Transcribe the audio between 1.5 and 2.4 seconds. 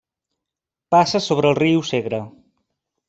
el riu Segre.